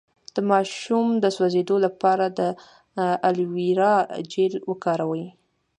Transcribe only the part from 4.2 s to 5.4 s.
جیل وکاروئ